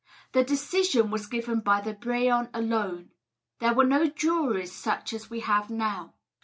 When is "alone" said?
2.55-3.11